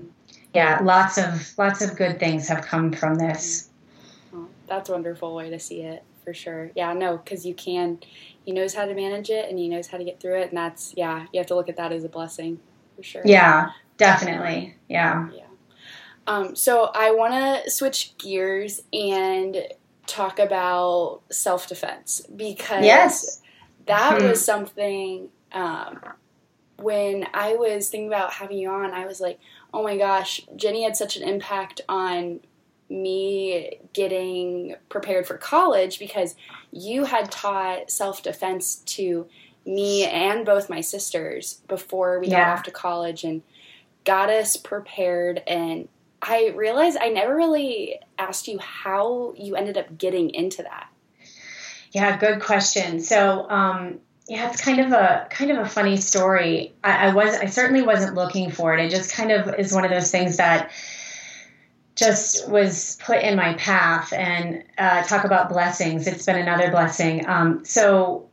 [0.54, 3.70] yeah, lots of lots of good things have come from this.
[4.68, 6.72] that's a wonderful way to see it for sure.
[6.76, 8.00] Yeah, no, because you can.
[8.44, 10.58] He knows how to manage it and he knows how to get through it, and
[10.58, 11.26] that's yeah.
[11.32, 12.60] You have to look at that as a blessing
[12.98, 13.22] for sure.
[13.24, 14.76] Yeah, Definitely.
[14.90, 15.30] Yeah.
[15.34, 15.44] Yeah.
[16.28, 19.58] Um, so I want to switch gears and
[20.06, 23.42] talk about self defense because yes.
[23.86, 26.02] that hmm was something um,
[26.78, 29.40] when I was thinking about having you on, I was like,
[29.74, 32.42] oh my gosh, Jenni had such an impact on
[32.90, 36.36] me getting prepared for college because
[36.72, 39.28] you had taught self defense to
[39.66, 42.46] me and both my sisters before we yeah.
[42.46, 43.42] got off to college and
[44.06, 45.90] got us prepared and
[46.22, 50.90] I realized I never really asked you how you ended up getting into that.
[51.92, 53.00] Yeah, good question.
[53.02, 56.74] So, um, yeah, it's kind of a kind of a funny story.
[56.84, 58.84] I, I, was I certainly wasn't looking for it.
[58.84, 60.72] It just kind of is one of those things that
[61.98, 64.14] just was put in my path.
[64.14, 66.08] And uh, talk about blessings.
[66.08, 67.28] It's been another blessing.
[67.28, 68.28] Um, so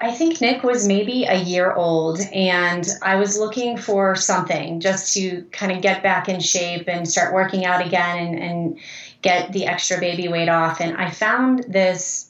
[0.00, 5.14] I think Nick was maybe a year old, and I was looking for something just
[5.14, 8.78] to kind of get back in shape and start working out again and, and
[9.22, 10.80] get the extra baby weight off.
[10.80, 12.26] And I found this.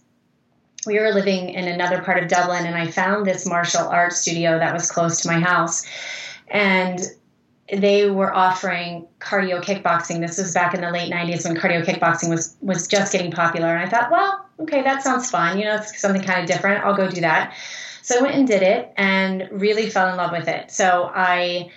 [0.86, 4.58] We were living in another part of Dublin, and I found this martial arts studio
[4.58, 5.84] that was close to my house.
[6.46, 7.00] And
[7.72, 10.20] they were offering cardio kickboxing.
[10.20, 13.68] This was back in the late 90s when cardio kickboxing was was just getting popular.
[13.68, 15.58] And I thought, well, okay, that sounds fun.
[15.58, 16.84] You know, it's something kind of different.
[16.84, 17.54] I'll go do that.
[18.02, 20.70] So I went and did it and really fell in love with it.
[20.70, 21.70] So I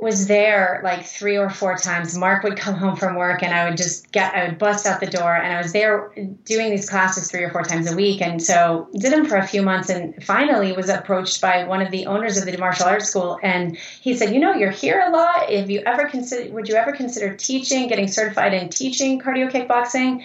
[0.00, 2.16] was there like three or four times.
[2.16, 5.00] Mark would come home from work and I would just get, I would bust out
[5.00, 6.12] the door and I was there
[6.44, 8.22] doing these classes three or four times a week.
[8.22, 11.90] And so did them for a few months and finally was approached by one of
[11.90, 13.40] the owners of the martial arts school.
[13.42, 15.50] And he said, you know, you're here a lot.
[15.50, 20.24] If you ever consider, would you ever consider teaching, getting certified in teaching cardio kickboxing?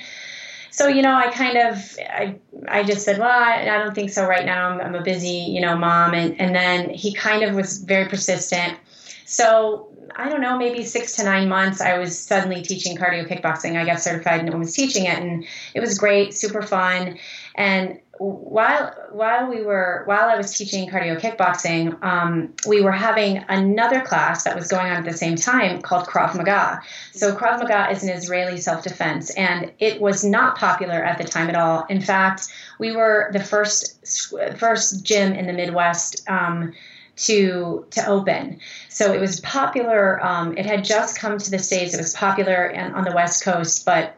[0.73, 2.35] so you know i kind of i
[2.67, 5.27] i just said well i, I don't think so right now I'm, I'm, a busy
[5.27, 8.79] you know mom and and then he kind of was very persistent
[9.25, 13.77] so I don't know, maybe six to nine months, I was suddenly teaching cardio kickboxing.
[13.79, 17.17] I got certified and I was teaching it, and it was great, super fun.
[17.55, 23.43] And while while we were while I was teaching cardio kickboxing, um, we were having
[23.49, 26.81] another class that was going on at the same time called Krav Maga.
[27.11, 31.23] So Krav Maga is an Israeli self defense, and it was not popular at the
[31.23, 31.85] time at all.
[31.89, 33.99] In fact, we were the first
[34.57, 36.27] first gym in the Midwest.
[36.29, 36.73] Um,
[37.15, 38.59] to to open.
[38.89, 40.23] So it was popular.
[40.25, 41.93] Um, it had just come to the states.
[41.93, 44.17] It was popular and on the West Coast, but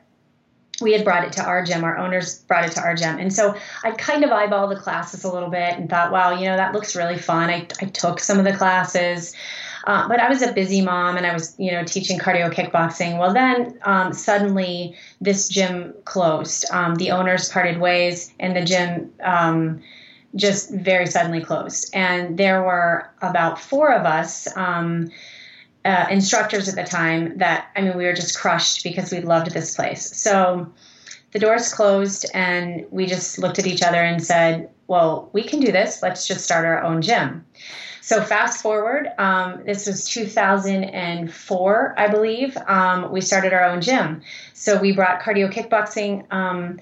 [0.81, 1.84] we had brought it to our gym.
[1.84, 5.23] Our owners brought it to our gym, and so I kind of eyeballed the classes
[5.23, 7.49] a little bit and thought, wow, you know, that looks really fun.
[7.49, 9.36] I, I took some of the classes.
[9.88, 13.19] Uh, but I was a busy mom and I was, you know, teaching cardio kickboxing.
[13.19, 16.65] Well, then um, suddenly this gym closed.
[16.71, 19.84] Um, the owners parted ways, and the gym um,
[20.36, 21.89] just very suddenly closed.
[21.93, 24.48] And there were about four of us.
[24.56, 25.12] Um,
[25.86, 29.52] uh, instructors at the time that I mean we were just crushed because we loved
[29.52, 30.17] this place.
[30.17, 30.74] So
[31.32, 35.60] the doors closed and we just looked at each other and said, "Well, we can
[35.60, 36.02] do this.
[36.02, 37.45] Let's just start our own gym."
[38.02, 42.56] So fast forward, um, this was 2004, I believe.
[42.67, 44.21] Um, we started our own gym.
[44.54, 46.32] So we brought cardio kickboxing.
[46.32, 46.80] Um,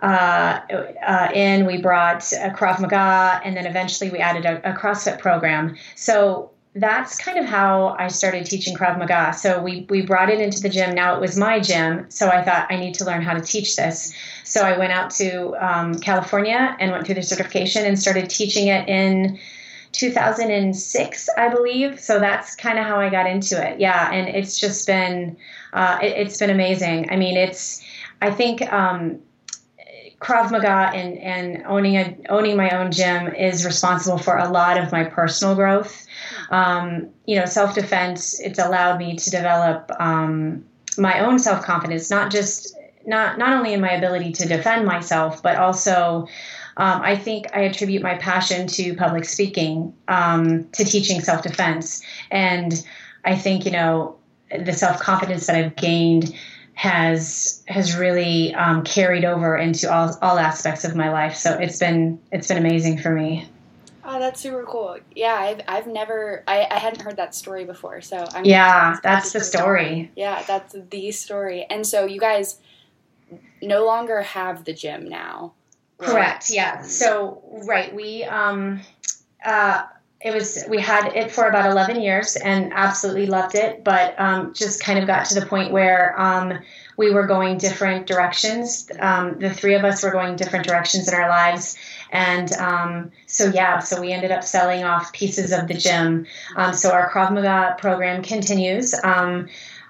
[0.00, 0.60] uh,
[1.06, 1.66] uh, in.
[1.66, 5.76] We brought a Krav Maga, and then eventually we added a, a CrossFit program.
[5.94, 9.32] So that's kind of how I started teaching Krav Maga.
[9.32, 10.94] So we we brought it into the gym.
[10.94, 13.76] Now it was my gym, so I thought I need to learn how to teach
[13.76, 14.14] this.
[14.44, 18.68] So I went out to um, California and went through the certification and started teaching
[18.68, 19.38] it in
[19.92, 21.98] 2006, I believe.
[21.98, 23.80] So that's kind of how I got into it.
[23.80, 25.38] Yeah, and it's just been
[25.72, 27.10] uh, it, has been amazing.
[27.10, 27.82] I mean, it's
[28.20, 28.70] I think.
[28.70, 29.20] Um,
[30.26, 34.76] Krav Maga and, and owning a owning my own gym is responsible for a lot
[34.76, 36.04] of my personal growth.
[36.50, 38.40] Um, you know, self defense.
[38.40, 40.64] It's allowed me to develop um,
[40.98, 45.44] my own self confidence, not just not not only in my ability to defend myself,
[45.44, 46.26] but also
[46.76, 52.02] um, I think I attribute my passion to public speaking, um, to teaching self defense.
[52.32, 52.84] And
[53.24, 54.16] I think, you know,
[54.50, 56.34] the self confidence that I've gained
[56.76, 61.34] has has really um, carried over into all, all aspects of my life.
[61.34, 63.48] So it's been it's been amazing for me.
[64.08, 64.98] Oh, that's super cool.
[65.16, 68.00] Yeah, I've, I've never, I, I hadn't heard that story before.
[68.02, 70.12] So I'm yeah, that's the story.
[70.14, 71.66] Yeah, that's the story.
[71.68, 72.60] And so you guys
[73.60, 75.54] no longer have the gym now.
[75.98, 76.50] Correct.
[76.50, 76.82] Yeah.
[76.82, 78.80] So right, we um,
[79.44, 79.84] uh,
[80.20, 84.54] it was we had it for about 11 years and absolutely loved it, but um,
[84.54, 86.58] just kind of got to the point where um,
[86.96, 88.90] we were going different directions.
[88.98, 91.76] Um, the three of us were going different directions in our lives.
[92.10, 96.26] And um, so, yeah, so we ended up selling off pieces of the gym.
[96.56, 98.94] Um, so our Krav Maga program continues.
[99.04, 99.48] Um,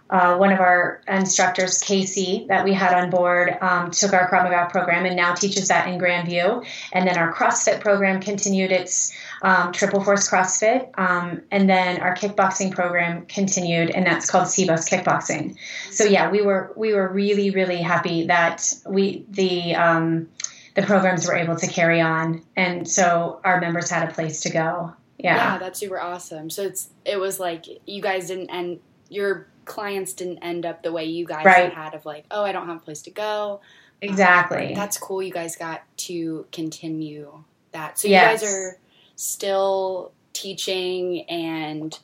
[0.09, 4.45] uh, one of our instructors, Casey, that we had on board, um, took our Krav
[4.45, 6.65] Maga program and now teaches that in Grandview.
[6.93, 10.91] And then our CrossFit program continued its um, Triple Force CrossFit.
[10.99, 15.57] Um, and then our kickboxing program continued, and that's called CBUS Kickboxing.
[15.91, 20.29] So yeah, we were we were really really happy that we the um,
[20.75, 24.51] the programs were able to carry on, and so our members had a place to
[24.51, 24.95] go.
[25.19, 26.51] Yeah, yeah, that's super awesome.
[26.51, 30.93] So it's it was like you guys didn't end your clients didn't end up the
[30.93, 31.73] way you guys right.
[31.73, 33.61] had of like, oh, I don't have a place to go.
[34.01, 34.69] Exactly.
[34.69, 35.23] Um, that's cool.
[35.23, 37.99] You guys got to continue that.
[37.99, 38.41] So you yes.
[38.41, 38.79] guys are
[39.17, 41.99] still teaching and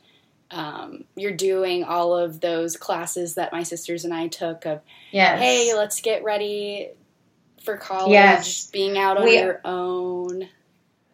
[0.51, 5.39] um, you're doing all of those classes that my sisters and I took of, yes.
[5.39, 6.89] hey, let's get ready
[7.63, 8.67] for college, yes.
[8.67, 10.47] being out on we, your own.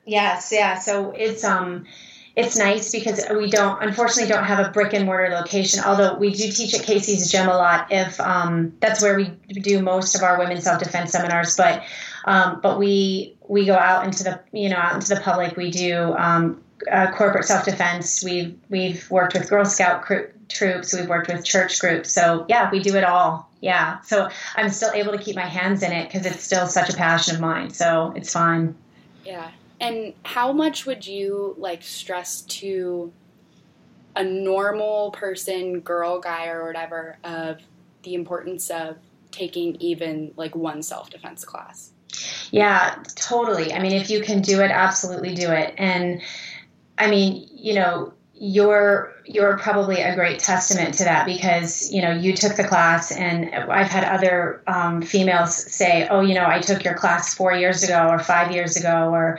[0.06, 0.80] Yes, yeah.
[0.80, 1.86] So it's um
[2.36, 6.32] it's nice because we don't unfortunately don't have a brick and mortar location although we
[6.32, 10.24] do teach at casey's gym a lot if um, that's where we do most of
[10.24, 11.84] our women's self-defense seminars but
[12.30, 15.58] um, but we we go out into the you know out into the public.
[15.58, 18.24] We do um, uh, corporate self-defense.
[18.24, 20.94] We've we've worked with girl scout cr- troops.
[20.94, 22.12] We've worked with church groups.
[22.12, 23.50] So yeah we do it all.
[23.62, 24.00] Yeah.
[24.02, 26.94] So i'm still able to keep my hands in it because it's still such a
[26.96, 27.72] passion of mine.
[27.72, 28.76] So it's fine.
[29.26, 29.52] yeah.
[29.82, 33.12] And how much would you like stress to
[34.16, 37.60] a normal person, girl, guy, or whatever, of
[38.04, 38.98] the importance of
[39.32, 41.94] taking even like one self defense class?
[42.52, 43.74] Yeah, totally.
[43.74, 45.74] I mean, if you can do it, absolutely do it.
[45.78, 46.22] And
[46.98, 52.12] I mean, you know, you're you're probably a great testament to that because you know
[52.12, 56.60] you took the class and i've had other um, females say oh you know i
[56.62, 59.38] took your class four years ago or five years ago or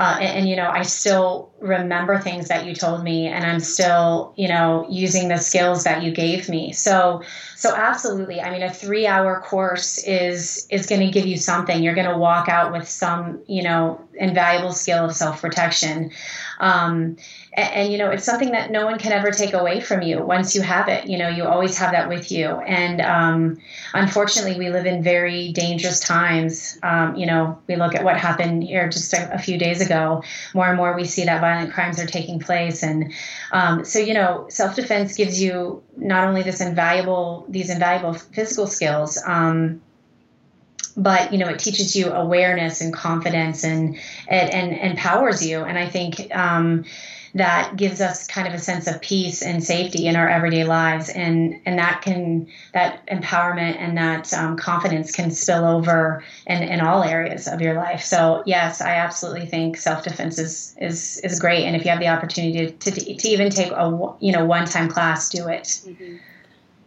[0.00, 3.60] uh, and, and, you know i still remember things that you told me and i'm
[3.60, 6.72] still you know using the skills that you gave me.
[6.72, 7.22] So
[7.56, 8.40] so absolutely.
[8.40, 11.82] I mean a three hour course is is going to give you something.
[11.82, 16.10] You're going to walk out with some you know invaluable skill of self-protection.
[16.58, 17.16] Um,
[17.52, 20.22] and, and, you know it's something that no one can ever take away from you
[20.22, 21.06] once you have it.
[21.06, 22.46] You know you always have that with you.
[22.46, 23.58] And um,
[23.92, 26.78] unfortunately we live in very dangerous times.
[26.82, 30.22] Um, you know we look at what happened here just a, a, few days ago.
[30.54, 32.82] More and more we see that violent crimes are taking place.
[32.82, 33.12] And
[33.52, 39.20] um, so you know self-defense gives you not only this invaluable these invaluable physical skills
[39.26, 39.80] um,
[40.96, 43.96] but you know it teaches you awareness and confidence and
[44.28, 45.62] and, and empowers you.
[45.62, 46.84] And i think um,
[47.34, 51.08] that gives us kind of a sense of peace and safety in our everyday lives
[51.08, 56.80] and and that can that empowerment and that um, confidence can spill over in, in
[56.80, 61.64] all areas of your life so yes i absolutely think self-defense is is is great
[61.64, 64.88] and if you have the opportunity to, to, to even take a you know one-time
[64.88, 66.16] class do it mm-hmm.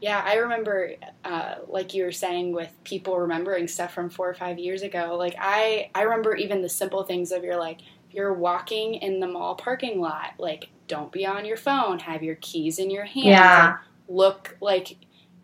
[0.04, 4.34] Yeah, I remember, uh, like you were saying, with people remembering stuff from four or
[4.34, 5.16] five years ago.
[5.18, 7.80] Like I, I remember even the simple things of you're like,
[8.13, 12.36] you're walking in the mall parking lot, like don't be on your phone, have your
[12.36, 13.26] keys in your hand.
[13.26, 13.78] Yeah.
[14.07, 14.97] look like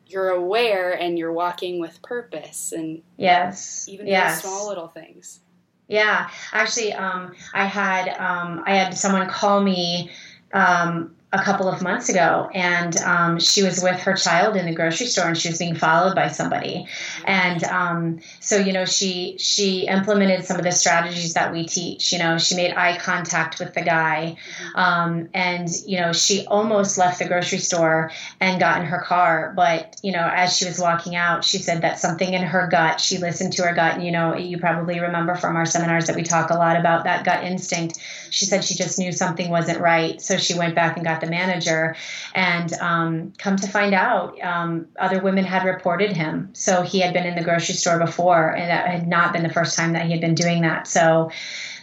[0.10, 4.42] you're aware and you're walking with purpose and yes even yes.
[4.42, 5.40] small little things
[5.88, 10.12] yeah actually um, i had um, i had someone call me
[10.52, 14.74] um, a couple of months ago, and um, she was with her child in the
[14.74, 16.88] grocery store, and she was being followed by somebody,
[17.24, 22.12] and um, so you know she she implemented some of the strategies that we teach.
[22.12, 24.38] You know, she made eye contact with the guy,
[24.74, 29.54] um, and you know she almost left the grocery store and got in her car,
[29.56, 33.00] but you know as she was walking out, she said that something in her gut.
[33.00, 36.16] She listened to her gut, and you know you probably remember from our seminars that
[36.16, 38.00] we talk a lot about that gut instinct.
[38.32, 41.28] She said she just knew something wasn't right, so she went back and got the
[41.28, 41.96] manager.
[42.34, 46.50] And um, come to find out, um, other women had reported him.
[46.54, 49.54] So he had been in the grocery store before, and that had not been the
[49.54, 50.88] first time that he had been doing that.
[50.88, 51.32] So,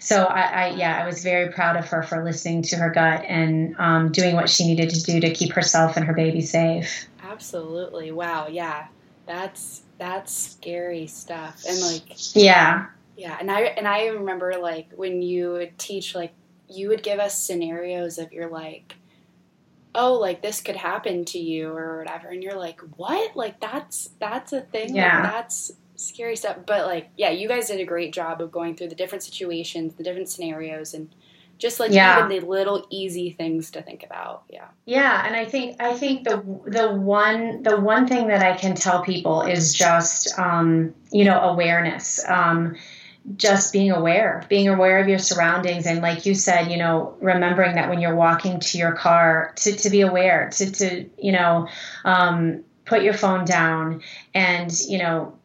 [0.00, 3.24] so I, I yeah, I was very proud of her for listening to her gut
[3.26, 7.08] and um, doing what she needed to do to keep herself and her baby safe.
[7.22, 8.12] Absolutely.
[8.12, 8.48] Wow.
[8.48, 8.86] Yeah.
[9.26, 11.64] That's that's scary stuff.
[11.68, 12.86] And like yeah.
[13.16, 16.34] Yeah, and I and I remember like when you would teach like
[16.68, 18.94] you would give us scenarios of you're like
[19.96, 22.28] oh like this could happen to you or whatever.
[22.28, 23.36] And you're like what?
[23.36, 24.94] Like that's that's a thing?
[24.94, 25.22] Yeah.
[25.22, 26.58] like, that's scary stuff.
[26.66, 29.94] But like yeah you guys did a great job of going through the different situations
[29.94, 31.12] the different scenarios and
[31.58, 32.18] just like yeah.
[32.18, 34.44] even the little easy things to think about.
[34.50, 34.68] Yeah.
[34.84, 36.36] Yeah and i think i think the
[36.66, 41.40] the one the one thing that i can tell people is just um you know
[41.40, 42.24] awareness.
[42.28, 42.76] Um
[43.36, 45.86] just being aware, being aware of your surroundings.
[45.86, 49.72] And like you said, you know, remembering that when you're walking to your car, to,
[49.72, 51.68] to be aware, to, to you know,
[52.04, 54.02] um, put your phone down
[54.32, 55.36] and, you know,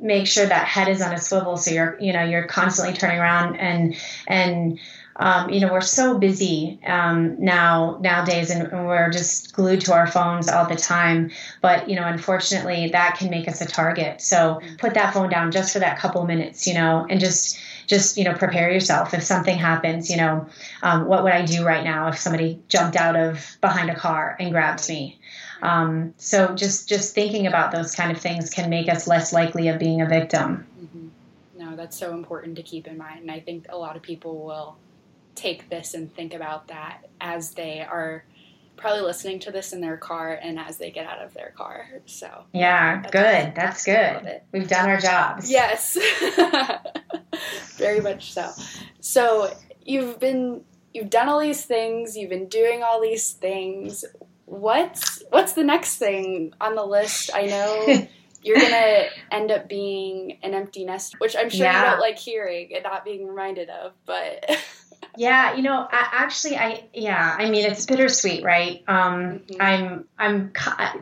[0.00, 3.18] make sure that head is on a swivel so you're you know you're constantly turning
[3.18, 4.78] around and and
[5.18, 10.06] um, you know we're so busy um, now nowadays and, we're just glued to our
[10.06, 11.30] phones all the time.
[11.60, 14.20] But you know unfortunately that can make us a target.
[14.20, 18.16] So put that phone down just for that couple minutes you know and just just
[18.16, 19.12] you know prepare yourself.
[19.12, 20.46] If something happens you know
[20.82, 24.36] um, what would i do right now if somebody jumped out of behind a car
[24.38, 25.18] and grabbed me?
[25.60, 29.66] Um, so just just thinking about those kind of things can make us less likely
[29.68, 30.64] of being a victim.
[30.80, 31.08] Mm-hmm.
[31.58, 34.44] no that's so important to keep in mind and i think a lot of people
[34.44, 34.76] will
[35.38, 38.24] take this and think about that as they are
[38.78, 41.86] probably listening to this in their car and as they get out of their car.
[42.06, 43.54] So yeah, that's, good.
[43.54, 44.40] That's good.
[44.52, 45.50] We've done our jobs.
[45.50, 45.98] Yes,
[47.76, 48.50] very much so.
[49.00, 50.62] So you've been
[50.94, 52.16] you've done all these things.
[52.16, 54.04] You've been doing all these things.
[54.46, 57.30] What's what's the next thing on the list?
[57.34, 58.08] I know.
[58.40, 61.84] You're gonna end up being an empty nest, which I'm sure yeah.
[61.84, 64.48] you don't like hearing and not being reminded of, but
[65.18, 68.84] Yeah, you know, I, actually, I yeah, I mean, it's bittersweet, right?
[68.86, 69.60] Um, mm-hmm.
[69.60, 70.52] I'm I'm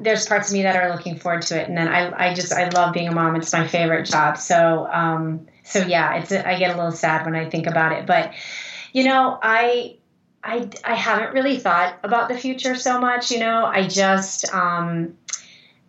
[0.00, 2.50] there's parts of me that are looking forward to it, and then I I just
[2.50, 3.36] I love being a mom.
[3.36, 4.38] It's my favorite job.
[4.38, 8.06] So um, so yeah, it's I get a little sad when I think about it,
[8.06, 8.32] but
[8.94, 9.98] you know, I
[10.42, 13.30] I I haven't really thought about the future so much.
[13.30, 15.18] You know, I just um,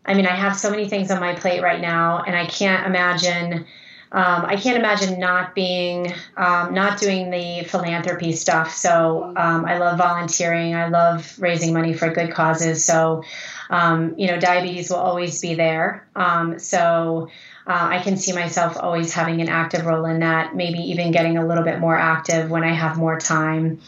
[0.05, 2.85] I mean, I have so many things on my plate right now, and I can't
[2.87, 3.67] imagine
[4.11, 8.73] um, I can't imagine not being, um, not doing the philanthropy stuff.
[8.73, 10.75] So um, I love volunteering.
[10.75, 12.85] I love raising money for good causes.
[12.85, 13.23] So,
[13.69, 16.07] um, you know, diabetes will always be there.
[16.15, 17.29] Um, so
[17.67, 21.37] uh, I can see myself always having an active role in that, maybe even getting
[21.37, 23.81] a little bit more active when I have more time.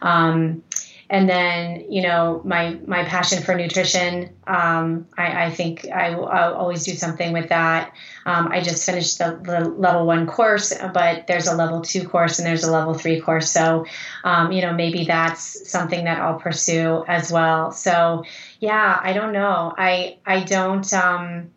[0.00, 0.62] Um,
[1.08, 6.26] and then you know my my passion for nutrition um, I, I, think I, will
[6.26, 7.92] always do something with that
[8.26, 12.40] um, I just finished the, the, level one course, but there's a level two course
[12.40, 13.48] and there's a level three course.
[13.48, 13.86] So,
[14.24, 17.70] um, you know, maybe that's something that I'll pursue as well.
[17.70, 18.24] So,
[18.58, 19.72] yeah, I don't know.
[19.78, 20.92] I I don't.
[20.92, 21.52] Um,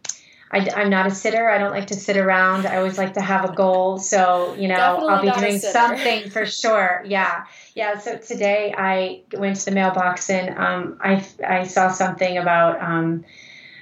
[0.51, 1.49] I, am not a sitter.
[1.49, 2.65] I don't like to sit around.
[2.65, 3.99] I always like to have a goal.
[3.99, 7.03] So, you know, Definitely I'll be doing something for sure.
[7.05, 7.45] Yeah.
[7.75, 7.99] Yeah.
[7.99, 13.25] So today I went to the mailbox and um, I, I saw something about um,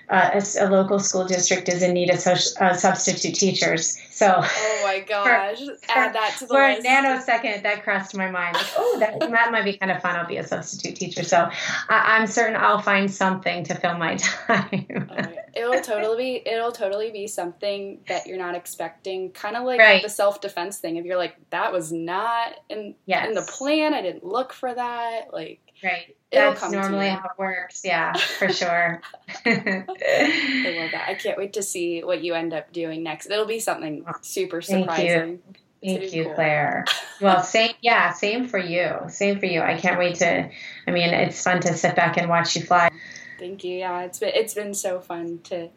[0.09, 3.99] uh, a, a, local school district is in need of social, uh, substitute teachers.
[4.09, 6.85] So, oh my gosh, for, add that to the for list.
[6.85, 8.55] a nanosecond, that crossed my mind.
[8.55, 10.15] Like, oh, that, that might be kind of fun.
[10.15, 11.23] I'll be a substitute teacher.
[11.23, 11.49] So,
[11.89, 14.15] I, am certain I'll find something to fill my
[14.47, 15.09] time.
[15.11, 16.49] oh, it'll totally be.
[16.49, 19.31] It'll totally be something that you're not expecting.
[19.31, 20.01] Kind of like right.
[20.01, 20.95] the self defense thing.
[20.95, 23.27] If you're like, that was not in yes.
[23.27, 23.93] in the plan.
[23.93, 25.33] I didn't look for that.
[25.33, 27.81] Like, right that's normally how it works.
[27.83, 29.01] Yeah, for sure.
[29.45, 31.05] Oh I love that.
[31.07, 33.29] I can't wait to see what you end up doing next.
[33.29, 35.39] It'll be something super surprising.
[35.39, 36.33] Thank you, Thank you cool.
[36.33, 36.85] Claire.
[37.21, 38.95] well, same, yeah, same for you.
[39.07, 39.61] Same for you.
[39.61, 40.49] I can't wait to.
[40.87, 42.89] I mean, it's fun to sit back and watch you fly.
[43.39, 43.77] Thank you.
[43.77, 45.69] Yeah, it's been it's been so fun to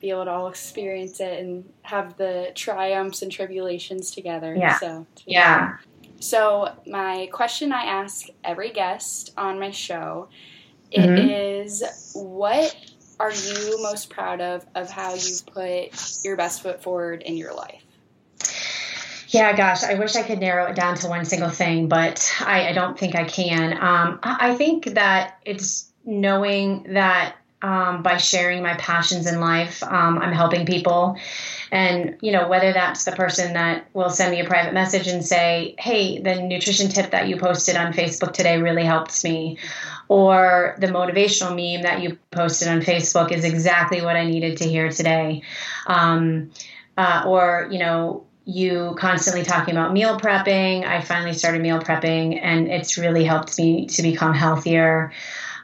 [0.00, 4.54] be able to all experience it and have the triumphs and tribulations together.
[4.54, 4.78] Yeah.
[4.78, 5.76] So yeah.
[6.20, 10.28] So, my question I ask every guest on my show
[10.90, 11.28] It mm-hmm.
[11.28, 12.74] is what
[13.20, 17.54] are you most proud of of how you've put your best foot forward in your
[17.54, 17.82] life?
[19.28, 22.68] Yeah, gosh, I wish I could narrow it down to one single thing, but I,
[22.68, 23.74] I don't think I can.
[23.74, 30.18] Um, I think that it's knowing that um, by sharing my passions in life, um,
[30.18, 31.18] I'm helping people.
[31.70, 35.24] And, you know, whether that's the person that will send me a private message and
[35.24, 39.58] say, hey, the nutrition tip that you posted on Facebook today really helped me,
[40.08, 44.64] or the motivational meme that you posted on Facebook is exactly what I needed to
[44.64, 45.42] hear today.
[45.86, 46.50] Um,
[46.96, 50.82] uh, or, you know, you constantly talking about meal prepping.
[50.86, 55.12] I finally started meal prepping, and it's really helped me to become healthier.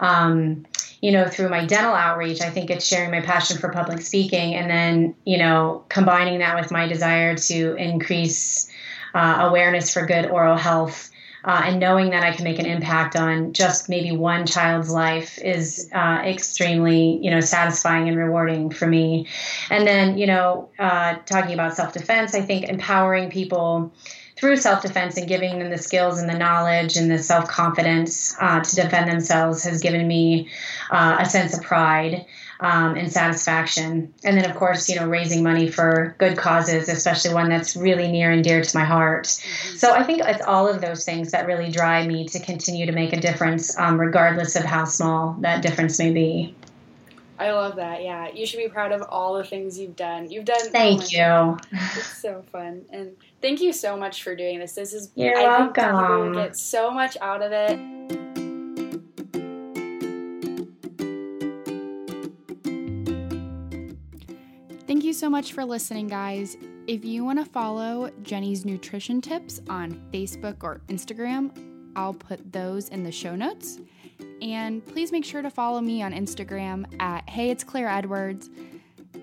[0.01, 0.67] Um,
[1.05, 4.55] you know, through my dental outreach, I think it's sharing my passion for public speaking
[4.55, 8.71] and then, you know, combining that with my desire to increase
[9.13, 11.11] uh, awareness for good oral health
[11.45, 15.39] uh, and knowing that I can make an impact on just maybe one child's life
[15.39, 19.27] is uh, extremely, you know, satisfying and rewarding for me.
[19.69, 23.93] And then, you know, uh, talking about self defense, I think empowering people
[24.37, 28.37] through self defense and giving them the skills and the knowledge and the self confidence
[28.41, 30.49] uh, to defend themselves has given me
[30.91, 32.27] uh, a sense of pride
[32.61, 34.13] um, and satisfaction.
[34.25, 38.11] And then, of course, you know, raising money for good causes, especially one that's really
[38.11, 39.27] near and dear to my heart.
[39.27, 39.77] Mm-hmm.
[39.77, 42.93] So I think it's all of those things that really drive me to continue to
[42.93, 46.55] make a difference, um, regardless of how small that difference may be.
[47.39, 48.03] I love that.
[48.03, 50.31] Yeah, you should be proud of all the things you've done.
[50.31, 50.71] You've done.
[50.71, 51.79] Thank oh you.
[51.97, 54.73] It's so fun, and thank you so much for doing this.
[54.73, 55.11] This is.
[55.15, 56.33] You're I welcome.
[56.33, 57.79] Think get so much out of it.
[64.87, 66.57] Thank you so much for listening, guys.
[66.87, 71.51] If you want to follow Jenni's nutrition tips on Facebook or Instagram,
[71.97, 73.79] I'll put those in the show notes.
[74.41, 78.49] And please make sure to follow me on Instagram at Hey It's Claire Edwards.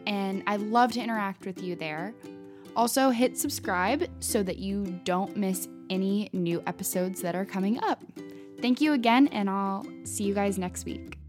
[0.05, 2.13] And I love to interact with you there.
[2.75, 8.03] Also, hit subscribe so that you don't miss any new episodes that are coming up.
[8.61, 11.20] Thank you again, and I'll see you guys next week.